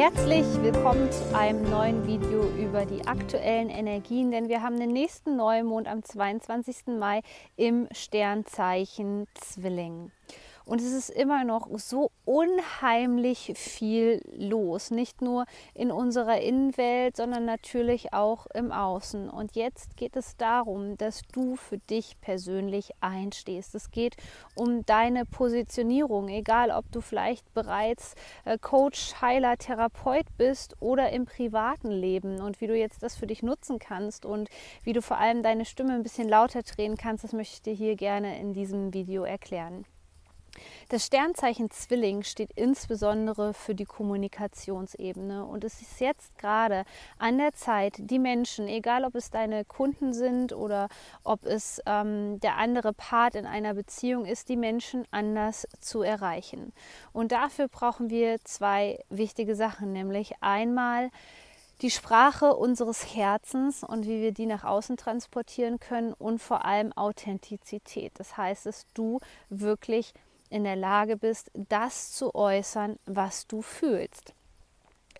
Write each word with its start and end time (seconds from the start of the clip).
Herzlich 0.00 0.46
willkommen 0.62 1.12
zu 1.12 1.36
einem 1.36 1.68
neuen 1.68 2.06
Video 2.06 2.40
über 2.58 2.86
die 2.86 3.06
aktuellen 3.06 3.68
Energien, 3.68 4.30
denn 4.30 4.48
wir 4.48 4.62
haben 4.62 4.80
den 4.80 4.94
nächsten 4.94 5.36
Neumond 5.36 5.86
am 5.88 6.02
22. 6.02 6.96
Mai 6.98 7.20
im 7.58 7.86
Sternzeichen 7.92 9.26
Zwilling. 9.34 10.10
Und 10.64 10.80
es 10.80 10.92
ist 10.92 11.10
immer 11.10 11.44
noch 11.44 11.68
so 11.78 12.10
unheimlich 12.24 13.52
viel 13.56 14.22
los. 14.32 14.90
Nicht 14.90 15.22
nur 15.22 15.46
in 15.74 15.90
unserer 15.90 16.40
Innenwelt, 16.40 17.16
sondern 17.16 17.44
natürlich 17.44 18.12
auch 18.12 18.46
im 18.54 18.70
Außen. 18.70 19.28
Und 19.28 19.56
jetzt 19.56 19.96
geht 19.96 20.16
es 20.16 20.36
darum, 20.36 20.96
dass 20.96 21.22
du 21.32 21.56
für 21.56 21.78
dich 21.78 22.20
persönlich 22.20 22.90
einstehst. 23.00 23.74
Es 23.74 23.90
geht 23.90 24.16
um 24.54 24.84
deine 24.86 25.24
Positionierung, 25.24 26.28
egal 26.28 26.70
ob 26.70 26.90
du 26.92 27.00
vielleicht 27.00 27.52
bereits 27.54 28.14
äh, 28.44 28.58
Coach, 28.58 29.20
Heiler, 29.20 29.56
Therapeut 29.56 30.26
bist 30.36 30.76
oder 30.80 31.10
im 31.10 31.24
privaten 31.24 31.90
Leben 31.90 32.40
und 32.40 32.60
wie 32.60 32.66
du 32.66 32.76
jetzt 32.76 33.02
das 33.02 33.16
für 33.16 33.26
dich 33.26 33.42
nutzen 33.42 33.78
kannst 33.78 34.24
und 34.24 34.48
wie 34.84 34.92
du 34.92 35.02
vor 35.02 35.18
allem 35.18 35.42
deine 35.42 35.64
Stimme 35.64 35.94
ein 35.94 36.02
bisschen 36.02 36.28
lauter 36.28 36.62
drehen 36.62 36.96
kannst, 36.96 37.24
das 37.24 37.32
möchte 37.32 37.54
ich 37.54 37.62
dir 37.62 37.74
hier 37.74 37.96
gerne 37.96 38.38
in 38.38 38.52
diesem 38.52 38.92
Video 38.92 39.24
erklären. 39.24 39.84
Das 40.88 41.06
Sternzeichen 41.06 41.70
Zwilling 41.70 42.22
steht 42.22 42.50
insbesondere 42.54 43.54
für 43.54 43.74
die 43.74 43.84
Kommunikationsebene 43.84 45.44
und 45.44 45.64
es 45.64 45.80
ist 45.80 46.00
jetzt 46.00 46.36
gerade 46.38 46.84
an 47.18 47.38
der 47.38 47.52
Zeit, 47.52 47.94
die 47.98 48.18
Menschen, 48.18 48.66
egal 48.66 49.04
ob 49.04 49.14
es 49.14 49.30
deine 49.30 49.64
Kunden 49.64 50.12
sind 50.12 50.52
oder 50.52 50.88
ob 51.22 51.44
es 51.44 51.80
ähm, 51.86 52.40
der 52.40 52.56
andere 52.56 52.92
Part 52.92 53.34
in 53.34 53.46
einer 53.46 53.74
Beziehung 53.74 54.24
ist, 54.24 54.48
die 54.48 54.56
Menschen 54.56 55.04
anders 55.10 55.66
zu 55.80 56.02
erreichen. 56.02 56.72
Und 57.12 57.32
dafür 57.32 57.68
brauchen 57.68 58.10
wir 58.10 58.38
zwei 58.44 58.98
wichtige 59.10 59.54
Sachen, 59.54 59.92
nämlich 59.92 60.32
einmal 60.40 61.10
die 61.82 61.90
Sprache 61.90 62.54
unseres 62.54 63.14
Herzens 63.14 63.82
und 63.82 64.06
wie 64.06 64.20
wir 64.20 64.32
die 64.32 64.46
nach 64.46 64.64
außen 64.64 64.96
transportieren 64.96 65.80
können 65.80 66.12
und 66.12 66.40
vor 66.40 66.64
allem 66.64 66.92
Authentizität. 66.92 68.12
Das 68.16 68.36
heißt, 68.36 68.66
dass 68.66 68.86
du 68.92 69.20
wirklich 69.48 70.12
in 70.50 70.64
der 70.64 70.76
Lage 70.76 71.16
bist, 71.16 71.50
das 71.54 72.12
zu 72.12 72.34
äußern, 72.34 72.98
was 73.06 73.46
du 73.46 73.62
fühlst. 73.62 74.34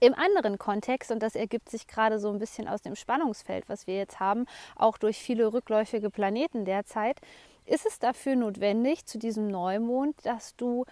Im 0.00 0.14
anderen 0.14 0.58
Kontext, 0.58 1.10
und 1.10 1.22
das 1.22 1.34
ergibt 1.34 1.68
sich 1.68 1.86
gerade 1.86 2.18
so 2.18 2.30
ein 2.30 2.38
bisschen 2.38 2.68
aus 2.68 2.82
dem 2.82 2.96
Spannungsfeld, 2.96 3.68
was 3.68 3.86
wir 3.86 3.96
jetzt 3.96 4.18
haben, 4.18 4.46
auch 4.76 4.96
durch 4.96 5.18
viele 5.18 5.52
rückläufige 5.52 6.10
Planeten 6.10 6.64
derzeit, 6.64 7.20
ist 7.66 7.86
es 7.86 7.98
dafür 7.98 8.34
notwendig, 8.34 9.04
zu 9.04 9.18
diesem 9.18 9.48
Neumond, 9.48 10.16
dass 10.24 10.56
du 10.56 10.86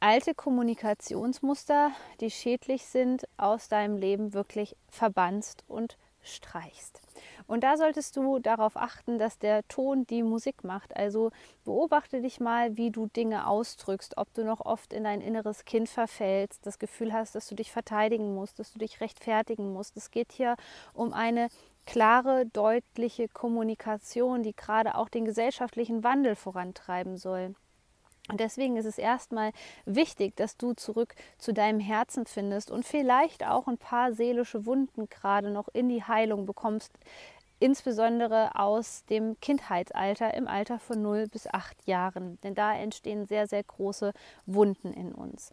alte 0.00 0.34
Kommunikationsmuster, 0.34 1.92
die 2.20 2.30
schädlich 2.30 2.84
sind, 2.86 3.24
aus 3.36 3.68
deinem 3.68 3.96
Leben 3.96 4.34
wirklich 4.34 4.76
verbannst 4.90 5.62
und 5.68 5.96
streichst. 6.22 7.01
Und 7.46 7.64
da 7.64 7.76
solltest 7.76 8.16
du 8.16 8.38
darauf 8.38 8.76
achten, 8.76 9.18
dass 9.18 9.38
der 9.38 9.66
Ton 9.68 10.06
die 10.06 10.22
Musik 10.22 10.64
macht. 10.64 10.96
Also 10.96 11.30
beobachte 11.64 12.20
dich 12.20 12.40
mal, 12.40 12.76
wie 12.76 12.90
du 12.90 13.06
Dinge 13.06 13.46
ausdrückst, 13.46 14.16
ob 14.16 14.32
du 14.34 14.44
noch 14.44 14.60
oft 14.60 14.92
in 14.92 15.04
dein 15.04 15.20
inneres 15.20 15.64
Kind 15.64 15.88
verfällst, 15.88 16.66
das 16.66 16.78
Gefühl 16.78 17.12
hast, 17.12 17.34
dass 17.34 17.48
du 17.48 17.54
dich 17.54 17.72
verteidigen 17.72 18.34
musst, 18.34 18.58
dass 18.58 18.72
du 18.72 18.78
dich 18.78 19.00
rechtfertigen 19.00 19.72
musst. 19.72 19.96
Es 19.96 20.10
geht 20.10 20.32
hier 20.32 20.56
um 20.94 21.12
eine 21.12 21.48
klare, 21.86 22.46
deutliche 22.46 23.28
Kommunikation, 23.28 24.42
die 24.42 24.54
gerade 24.54 24.94
auch 24.94 25.08
den 25.08 25.24
gesellschaftlichen 25.24 26.04
Wandel 26.04 26.36
vorantreiben 26.36 27.16
soll. 27.16 27.54
Und 28.28 28.38
deswegen 28.38 28.76
ist 28.76 28.86
es 28.86 28.98
erstmal 28.98 29.52
wichtig, 29.84 30.36
dass 30.36 30.56
du 30.56 30.74
zurück 30.74 31.14
zu 31.38 31.52
deinem 31.52 31.80
Herzen 31.80 32.24
findest 32.24 32.70
und 32.70 32.86
vielleicht 32.86 33.44
auch 33.44 33.66
ein 33.66 33.78
paar 33.78 34.12
seelische 34.12 34.64
Wunden 34.64 35.08
gerade 35.08 35.50
noch 35.50 35.68
in 35.72 35.88
die 35.88 36.04
Heilung 36.04 36.46
bekommst, 36.46 36.92
insbesondere 37.58 38.58
aus 38.58 39.04
dem 39.06 39.38
Kindheitsalter 39.40 40.34
im 40.34 40.46
Alter 40.46 40.78
von 40.78 41.02
0 41.02 41.26
bis 41.28 41.46
8 41.46 41.86
Jahren. 41.86 42.38
Denn 42.42 42.54
da 42.54 42.74
entstehen 42.74 43.26
sehr, 43.26 43.46
sehr 43.46 43.64
große 43.64 44.12
Wunden 44.46 44.92
in 44.92 45.12
uns. 45.12 45.52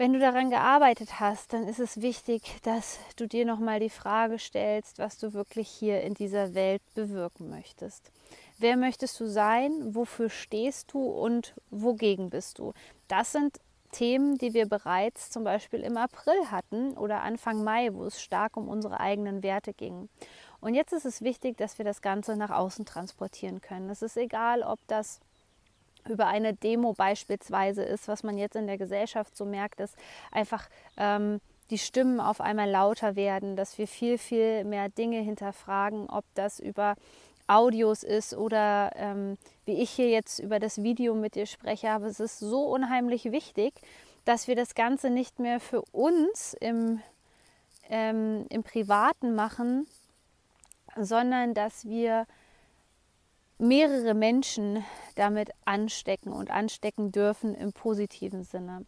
Wenn 0.00 0.14
du 0.14 0.18
daran 0.18 0.48
gearbeitet 0.48 1.20
hast, 1.20 1.52
dann 1.52 1.68
ist 1.68 1.78
es 1.78 2.00
wichtig, 2.00 2.56
dass 2.62 2.98
du 3.16 3.28
dir 3.28 3.44
nochmal 3.44 3.80
die 3.80 3.90
Frage 3.90 4.38
stellst, 4.38 4.98
was 4.98 5.18
du 5.18 5.34
wirklich 5.34 5.68
hier 5.68 6.00
in 6.00 6.14
dieser 6.14 6.54
Welt 6.54 6.80
bewirken 6.94 7.50
möchtest. 7.50 8.10
Wer 8.58 8.78
möchtest 8.78 9.20
du 9.20 9.26
sein? 9.26 9.94
Wofür 9.94 10.30
stehst 10.30 10.94
du 10.94 11.02
und 11.02 11.54
wogegen 11.68 12.30
bist 12.30 12.58
du? 12.58 12.72
Das 13.08 13.32
sind 13.32 13.60
Themen, 13.92 14.38
die 14.38 14.54
wir 14.54 14.66
bereits 14.66 15.28
zum 15.28 15.44
Beispiel 15.44 15.80
im 15.80 15.98
April 15.98 16.50
hatten 16.50 16.96
oder 16.96 17.20
Anfang 17.20 17.62
Mai, 17.62 17.90
wo 17.92 18.04
es 18.04 18.22
stark 18.22 18.56
um 18.56 18.70
unsere 18.70 19.00
eigenen 19.00 19.42
Werte 19.42 19.74
ging. 19.74 20.08
Und 20.62 20.72
jetzt 20.72 20.94
ist 20.94 21.04
es 21.04 21.20
wichtig, 21.20 21.58
dass 21.58 21.76
wir 21.76 21.84
das 21.84 22.00
Ganze 22.00 22.38
nach 22.38 22.48
außen 22.48 22.86
transportieren 22.86 23.60
können. 23.60 23.90
Es 23.90 24.00
ist 24.00 24.16
egal, 24.16 24.62
ob 24.62 24.78
das 24.86 25.20
über 26.08 26.26
eine 26.26 26.54
Demo 26.54 26.92
beispielsweise 26.92 27.82
ist, 27.82 28.08
was 28.08 28.22
man 28.22 28.38
jetzt 28.38 28.56
in 28.56 28.66
der 28.66 28.78
Gesellschaft 28.78 29.36
so 29.36 29.44
merkt, 29.44 29.80
dass 29.80 29.94
einfach 30.30 30.68
ähm, 30.96 31.40
die 31.70 31.78
Stimmen 31.78 32.20
auf 32.20 32.40
einmal 32.40 32.68
lauter 32.68 33.16
werden, 33.16 33.56
dass 33.56 33.78
wir 33.78 33.86
viel, 33.86 34.18
viel 34.18 34.64
mehr 34.64 34.88
Dinge 34.88 35.20
hinterfragen, 35.20 36.08
ob 36.10 36.24
das 36.34 36.58
über 36.58 36.96
Audios 37.46 38.02
ist 38.02 38.34
oder 38.34 38.92
ähm, 38.94 39.36
wie 39.64 39.74
ich 39.74 39.90
hier 39.90 40.08
jetzt 40.08 40.38
über 40.38 40.58
das 40.58 40.82
Video 40.82 41.14
mit 41.14 41.34
dir 41.34 41.46
spreche. 41.46 41.90
Aber 41.90 42.06
es 42.06 42.20
ist 42.20 42.38
so 42.38 42.62
unheimlich 42.62 43.24
wichtig, 43.32 43.74
dass 44.24 44.48
wir 44.48 44.56
das 44.56 44.74
Ganze 44.74 45.10
nicht 45.10 45.38
mehr 45.38 45.60
für 45.60 45.82
uns 45.92 46.54
im, 46.60 47.00
ähm, 47.88 48.46
im 48.50 48.62
Privaten 48.62 49.34
machen, 49.34 49.86
sondern 50.96 51.54
dass 51.54 51.86
wir 51.86 52.26
mehrere 53.60 54.14
Menschen 54.14 54.84
damit 55.14 55.50
anstecken 55.64 56.32
und 56.32 56.50
anstecken 56.50 57.12
dürfen 57.12 57.54
im 57.54 57.72
positiven 57.72 58.42
Sinne. 58.42 58.84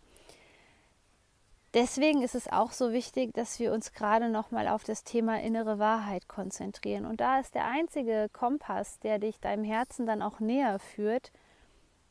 Deswegen 1.75 2.23
ist 2.23 2.35
es 2.35 2.53
auch 2.53 2.73
so 2.73 2.93
wichtig, 2.93 3.33
dass 3.33 3.59
wir 3.59 3.73
uns 3.73 3.93
gerade 3.93 4.29
noch 4.29 4.51
mal 4.51 4.69
auf 4.69 4.85
das 4.85 5.05
Thema 5.05 5.41
innere 5.41 5.79
Wahrheit 5.79 6.29
konzentrieren. 6.29 7.07
Und 7.07 7.21
da 7.21 7.41
ist 7.41 7.55
der 7.55 7.67
einzige 7.67 8.29
Kompass, 8.31 8.99
der 9.01 9.19
dich 9.19 9.41
deinem 9.41 9.65
Herzen 9.65 10.05
dann 10.05 10.21
auch 10.21 10.39
näher 10.39 10.79
führt, 10.79 11.33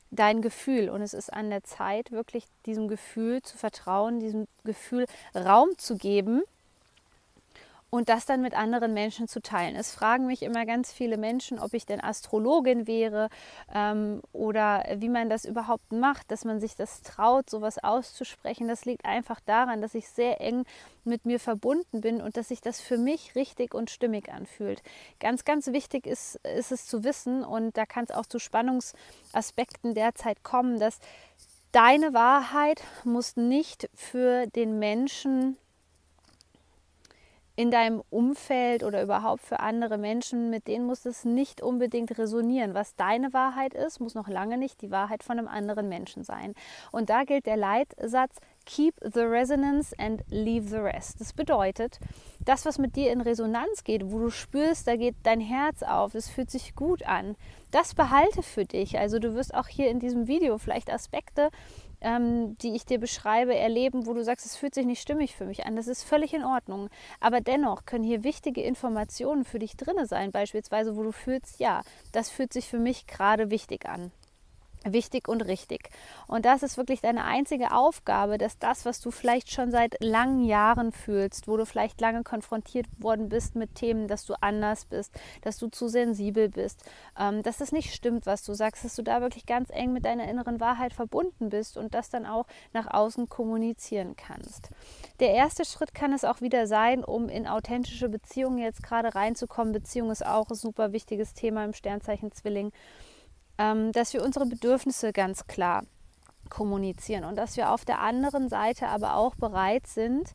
dein 0.09 0.41
Gefühl. 0.41 0.89
Und 0.89 1.03
es 1.03 1.13
ist 1.13 1.31
an 1.31 1.51
der 1.51 1.63
Zeit, 1.63 2.11
wirklich 2.11 2.45
diesem 2.66 2.88
Gefühl 2.88 3.44
zu 3.44 3.55
vertrauen, 3.55 4.19
diesem 4.19 4.47
Gefühl 4.63 5.05
Raum 5.35 5.77
zu 5.77 5.95
geben 5.95 6.41
und 7.91 8.07
das 8.07 8.25
dann 8.25 8.41
mit 8.41 8.53
anderen 8.53 8.94
Menschen 8.94 9.28
zu 9.28 9.41
teilen. 9.41 9.75
Es 9.75 9.94
fragen 9.94 10.25
mich 10.25 10.44
immer 10.44 10.66
ganz 10.66 10.94
viele 10.94 11.18
Menschen, 11.18 11.59
ob 11.59 11.74
ich 11.74 11.85
denn 11.85 12.02
Astrologin 12.02 12.88
wäre 12.88 13.28
ähm, 13.72 14.22
oder 14.31 14.85
wie 14.96 15.09
man 15.09 15.29
das 15.29 15.44
überhaupt 15.44 15.91
macht, 15.91 16.31
dass 16.31 16.46
man 16.46 16.62
sich 16.62 16.75
das 16.75 17.01
traut, 17.01 17.50
sowas 17.50 17.78
auszusprechen. 17.84 18.69
Das 18.69 18.85
liegt 18.85 19.06
einfach 19.06 19.41
daran, 19.41 19.81
dass 19.81 19.94
ich 19.94 20.07
sehr 20.07 20.39
eng 20.39 20.63
mit 21.04 21.25
mir 21.25 21.38
verbunden 21.38 22.00
bin 22.00 22.21
und 22.21 22.38
dass 22.38 22.48
sich 22.48 22.62
das 22.62 22.80
für 22.80 22.98
mich 22.98 23.36
richtig 23.36 23.75
und 23.75 23.89
stimmig 23.89 24.31
anfühlt. 24.31 24.81
Ganz, 25.19 25.44
ganz 25.44 25.68
wichtig 25.68 26.07
ist, 26.07 26.36
ist 26.45 26.71
es 26.71 26.86
zu 26.86 27.04
wissen 27.04 27.44
und 27.44 27.75
da 27.75 27.86
kann 27.86 28.06
es 28.06 28.12
auch 28.12 28.25
zu 28.25 28.39
Spannungsaspekten 28.39 29.95
derzeit 29.95 30.44
kommen, 30.44 30.80
dass 30.80 31.00
deine 31.74 32.13
Wahrheit 32.13 32.81
muss 33.04 33.36
nicht 33.36 33.89
für 33.94 34.48
den 34.48 34.80
Menschen 34.80 35.57
in 37.56 37.69
deinem 37.69 38.01
Umfeld 38.09 38.83
oder 38.83 39.03
überhaupt 39.03 39.42
für 39.42 39.59
andere 39.59 39.98
Menschen, 39.98 40.50
mit 40.50 40.68
denen 40.68 40.86
muss 40.86 41.06
es 41.06 41.25
nicht 41.25 41.62
unbedingt 41.62 42.18
resonieren. 42.18 42.74
Was 42.74 42.95
deine 42.95 43.33
Wahrheit 43.33 43.74
ist, 43.74 44.00
muss 44.00 44.15
noch 44.15 44.27
lange 44.27 44.57
nicht 44.57 44.81
die 44.81 44.92
Wahrheit 44.92 45.24
von 45.24 45.38
einem 45.38 45.48
anderen 45.48 45.89
Menschen 45.89 46.24
sein. 46.24 46.53
Und 46.92 47.09
da 47.09 47.24
gilt 47.24 47.45
der 47.45 47.57
Leitsatz, 47.57 48.38
Keep 48.65 48.95
the 49.01 49.21
resonance 49.21 49.94
and 49.98 50.24
leave 50.30 50.69
the 50.69 50.77
rest. 50.77 51.19
Das 51.19 51.33
bedeutet, 51.33 52.00
das, 52.45 52.63
was 52.65 52.77
mit 52.77 52.95
dir 52.95 53.12
in 53.12 53.19
Resonanz 53.19 53.83
geht, 53.83 54.12
wo 54.12 54.19
du 54.19 54.30
spürst, 54.30 54.88
da 54.88 54.95
geht 54.95 55.15
dein 55.24 55.39
Herz 55.39 55.81
auf, 55.81 56.13
es 56.13 56.30
fühlt 56.30 56.51
sich 56.51 56.75
gut 56.75 57.03
an, 57.03 57.36
das 57.71 57.95
behalte 57.95 58.44
für 58.44 58.65
dich. 58.65 59.00
Also 59.00 59.18
du 59.18 59.33
wirst 59.33 59.56
auch 59.56 59.68
hier 59.68 59.89
in 59.89 60.00
diesem 60.00 60.27
Video 60.27 60.57
vielleicht 60.59 60.92
Aspekte 60.92 61.50
ähm, 62.01 62.57
die 62.57 62.75
ich 62.75 62.86
dir 62.86 63.00
beschreibe, 63.00 63.56
erleben, 63.56 64.06
wo 64.06 64.13
du 64.13 64.24
sagst, 64.24 64.45
es 64.45 64.56
fühlt 64.56 64.75
sich 64.75 64.86
nicht 64.86 65.01
stimmig 65.01 65.36
für 65.36 65.45
mich 65.45 65.65
an. 65.65 65.75
Das 65.75 65.88
ist 65.88 66.03
völlig 66.03 66.33
in 66.33 66.44
Ordnung. 66.44 66.89
Aber 67.19 67.42
dennoch 67.42 67.86
können 67.86 68.03
hier 68.03 68.24
wichtige 68.24 68.62
Informationen 68.62 69.45
für 69.45 69.59
dich 69.59 69.77
drin 69.77 70.06
sein, 70.06 70.31
beispielsweise, 70.31 70.95
wo 70.95 71.03
du 71.03 71.12
fühlst, 71.12 71.59
ja, 71.59 71.81
das 72.12 72.30
fühlt 72.30 72.53
sich 72.53 72.68
für 72.68 72.80
mich 72.80 73.07
gerade 73.07 73.50
wichtig 73.50 73.88
an 73.88 74.12
wichtig 74.86 75.28
und 75.28 75.42
richtig. 75.42 75.89
Und 76.28 76.45
das 76.45 76.63
ist 76.63 76.78
wirklich 76.78 77.01
deine 77.01 77.24
einzige 77.24 77.72
Aufgabe, 77.72 78.38
dass 78.38 78.57
das, 78.57 78.86
was 78.86 79.00
du 79.01 79.12
vielleicht 79.12 79.51
schon 79.51 79.72
seit 79.72 80.04
langen 80.04 80.44
Jahren 80.44 80.92
fühlst, 80.92 81.48
wo 81.48 81.57
du 81.57 81.66
vielleicht 81.66 82.01
lange 82.01 82.24
konfrontiert 82.24 82.88
worden 82.98 83.30
bist 83.30 83.56
mit 83.56 83.75
Themen, 83.75 84.07
dass 84.07 84.25
du 84.25 84.33
anders 84.42 84.86
bist, 84.86 85.13
dass 85.42 85.57
du 85.57 85.68
zu 85.68 85.88
sensibel 85.88 86.50
bist, 86.50 86.83
ähm, 87.19 87.44
dass 87.44 87.62
es 87.62 87.72
nicht 87.72 87.94
stimmt, 87.94 88.25
was 88.25 88.44
du 88.44 88.54
sagst, 88.54 88.83
dass 88.86 88.95
du 88.95 89.04
da 89.04 89.22
wirklich 89.22 89.45
ganz 89.45 89.69
eng 89.72 89.94
mit 89.94 90.06
deiner 90.06 90.28
inneren 90.28 90.60
Wahrheit 90.60 90.94
verbunden 90.94 91.50
bist 91.50 91.77
und 91.77 91.94
das 91.94 92.10
dann 92.10 92.25
auch 92.25 92.48
nach 92.74 92.88
außen 92.88 93.30
kommunizieren 93.30 94.16
kannst. 94.16 94.69
Der 95.19 95.31
erste 95.31 95.66
Schritt 95.66 95.94
kann 95.94 96.13
es 96.13 96.24
auch 96.24 96.42
wieder 96.42 96.68
sein, 96.68 97.04
um 97.04 97.30
in 97.30 97.48
authentische 97.48 98.10
Beziehungen 98.10 98.57
jetzt 98.57 98.84
gerade 98.84 99.13
reinzukommen. 99.13 99.74
Beziehung 99.74 100.12
ist 100.12 100.25
auch 100.25 100.50
ein 100.50 100.56
super 100.56 100.94
wichtiges 100.94 101.34
Thema 101.34 101.63
im 101.63 101.74
Sternzeichen 101.74 102.31
Zwilling 102.31 102.72
ähm, 103.62 103.92
dass 103.92 104.13
wir 104.13 104.24
unsere 104.24 104.48
Bedürfnisse 104.48 105.13
ganz 105.13 105.46
klar 105.46 105.84
kommunizieren 106.50 107.25
und 107.25 107.36
dass 107.36 107.58
wir 107.58 107.72
auf 107.72 107.86
der 107.86 108.00
anderen 108.00 108.50
Seite 108.50 108.88
aber 108.88 109.16
auch 109.16 109.36
bereit 109.36 109.86
sind, 109.86 110.34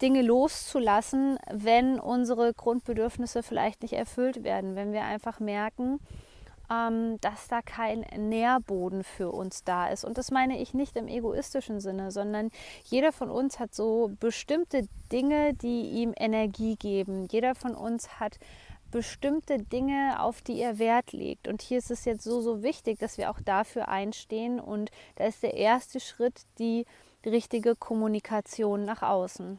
Dinge 0.00 0.22
loszulassen, 0.22 1.38
wenn 1.52 1.98
unsere 1.98 2.54
Grundbedürfnisse 2.54 3.42
vielleicht 3.42 3.82
nicht 3.82 3.94
erfüllt 3.94 4.44
werden, 4.44 4.76
wenn 4.76 4.92
wir 4.92 5.02
einfach 5.02 5.40
merken, 5.40 5.98
ähm, 6.70 7.20
dass 7.20 7.48
da 7.48 7.62
kein 7.62 8.06
Nährboden 8.16 9.02
für 9.02 9.30
uns 9.32 9.64
da 9.64 9.88
ist. 9.88 10.04
Und 10.04 10.18
das 10.18 10.30
meine 10.30 10.60
ich 10.60 10.74
nicht 10.74 10.96
im 10.96 11.08
egoistischen 11.08 11.80
Sinne, 11.80 12.12
sondern 12.12 12.50
jeder 12.84 13.12
von 13.12 13.28
uns 13.28 13.58
hat 13.58 13.74
so 13.74 14.12
bestimmte 14.20 14.86
Dinge, 15.10 15.54
die 15.54 15.90
ihm 15.90 16.14
Energie 16.16 16.76
geben. 16.76 17.26
Jeder 17.30 17.54
von 17.56 17.74
uns 17.74 18.20
hat 18.20 18.38
bestimmte 18.92 19.58
Dinge, 19.58 20.20
auf 20.20 20.42
die 20.42 20.60
er 20.60 20.78
Wert 20.78 21.12
legt. 21.12 21.48
Und 21.48 21.62
hier 21.62 21.78
ist 21.78 21.90
es 21.90 22.04
jetzt 22.04 22.22
so, 22.22 22.40
so 22.40 22.62
wichtig, 22.62 23.00
dass 23.00 23.18
wir 23.18 23.30
auch 23.30 23.40
dafür 23.40 23.88
einstehen. 23.88 24.60
Und 24.60 24.92
da 25.16 25.24
ist 25.24 25.42
der 25.42 25.54
erste 25.54 25.98
Schritt 25.98 26.42
die 26.60 26.86
richtige 27.26 27.74
Kommunikation 27.74 28.84
nach 28.84 29.02
außen. 29.02 29.58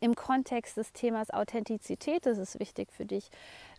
Im 0.00 0.14
Kontext 0.14 0.76
des 0.76 0.92
Themas 0.92 1.30
Authentizität 1.30 2.24
ist 2.24 2.38
es 2.38 2.58
wichtig 2.58 2.92
für 2.92 3.04
dich, 3.04 3.30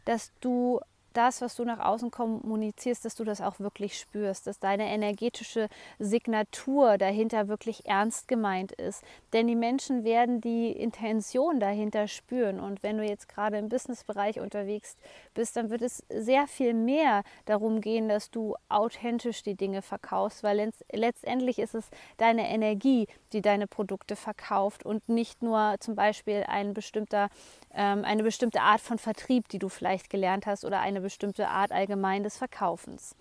dass 0.05 0.31
du 0.41 0.81
das, 1.13 1.41
was 1.41 1.55
du 1.55 1.65
nach 1.65 1.79
außen 1.79 2.11
kommunizierst, 2.11 3.05
dass 3.05 3.15
du 3.15 3.23
das 3.23 3.41
auch 3.41 3.59
wirklich 3.59 3.97
spürst, 3.97 4.47
dass 4.47 4.59
deine 4.59 4.89
energetische 4.89 5.67
Signatur 5.99 6.97
dahinter 6.97 7.47
wirklich 7.47 7.85
ernst 7.85 8.27
gemeint 8.27 8.71
ist. 8.73 9.03
Denn 9.33 9.47
die 9.47 9.55
Menschen 9.55 10.03
werden 10.03 10.41
die 10.41 10.71
Intention 10.71 11.59
dahinter 11.59 12.07
spüren. 12.07 12.59
Und 12.59 12.83
wenn 12.83 12.97
du 12.97 13.03
jetzt 13.03 13.29
gerade 13.29 13.57
im 13.57 13.69
Businessbereich 13.69 14.39
unterwegs 14.39 14.95
bist, 15.33 15.55
dann 15.55 15.69
wird 15.69 15.81
es 15.81 16.03
sehr 16.09 16.47
viel 16.47 16.73
mehr 16.73 17.23
darum 17.45 17.81
gehen, 17.81 18.09
dass 18.09 18.31
du 18.31 18.55
authentisch 18.69 19.43
die 19.43 19.55
Dinge 19.55 19.81
verkaufst, 19.81 20.43
weil 20.43 20.71
letztendlich 20.91 21.59
ist 21.59 21.75
es 21.75 21.89
deine 22.17 22.49
Energie, 22.49 23.07
die 23.33 23.41
deine 23.41 23.67
Produkte 23.67 24.15
verkauft 24.15 24.85
und 24.85 25.07
nicht 25.09 25.41
nur 25.41 25.75
zum 25.79 25.95
Beispiel 25.95 26.43
ein 26.47 26.73
bestimmter, 26.73 27.29
eine 27.71 28.23
bestimmte 28.23 28.61
Art 28.61 28.81
von 28.81 28.97
Vertrieb, 28.97 29.47
die 29.49 29.59
du 29.59 29.69
vielleicht 29.69 30.09
gelernt 30.09 30.45
hast 30.47 30.65
oder 30.65 30.79
eine 30.79 31.01
bestimmte 31.01 31.49
Art 31.49 31.71
allgemein 31.71 32.23
des 32.23 32.37
Verkaufens. 32.37 33.15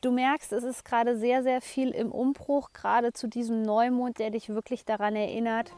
Du 0.00 0.10
merkst, 0.12 0.52
es 0.52 0.64
ist 0.64 0.84
gerade 0.84 1.16
sehr, 1.16 1.42
sehr 1.42 1.60
viel 1.60 1.90
im 1.90 2.12
Umbruch, 2.12 2.70
gerade 2.72 3.12
zu 3.12 3.28
diesem 3.28 3.62
Neumond, 3.62 4.18
der 4.18 4.30
dich 4.30 4.48
wirklich 4.48 4.84
daran 4.84 5.16
erinnert, 5.16 5.72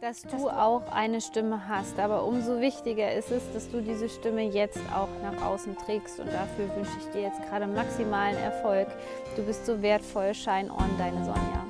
dass 0.00 0.20
du 0.20 0.50
auch 0.50 0.92
eine 0.92 1.22
Stimme 1.22 1.66
hast. 1.66 1.98
Aber 1.98 2.26
umso 2.26 2.60
wichtiger 2.60 3.14
ist 3.14 3.30
es, 3.30 3.42
dass 3.54 3.70
du 3.70 3.80
diese 3.80 4.10
Stimme 4.10 4.42
jetzt 4.42 4.80
auch 4.94 5.08
nach 5.22 5.42
außen 5.46 5.78
trägst. 5.78 6.20
Und 6.20 6.30
dafür 6.30 6.68
wünsche 6.76 6.92
ich 7.00 7.06
dir 7.12 7.22
jetzt 7.22 7.40
gerade 7.48 7.66
maximalen 7.66 8.36
Erfolg. 8.36 8.88
Du 9.34 9.42
bist 9.44 9.64
so 9.64 9.80
wertvoll. 9.80 10.34
Shine 10.34 10.70
on, 10.70 10.90
deine 10.98 11.24
Sonja. 11.24 11.64